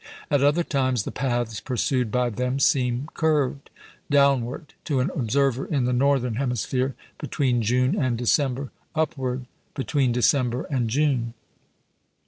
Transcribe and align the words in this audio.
At 0.31 0.41
other 0.41 0.63
times, 0.63 1.03
the 1.03 1.11
paths 1.11 1.59
pursued 1.59 2.09
by 2.11 2.31
them 2.31 2.59
seem 2.59 3.07
curved 3.13 3.69
downward 4.09 4.73
(to 4.85 4.99
an 4.99 5.11
observer 5.13 5.67
in 5.67 5.85
the 5.85 5.93
northern 5.93 6.37
hemisphere) 6.37 6.95
between 7.19 7.61
June 7.61 7.95
and 7.95 8.17
December, 8.17 8.71
upward 8.95 9.45
between 9.75 10.11
December 10.11 10.63
and 10.63 10.89
June. 10.89 11.35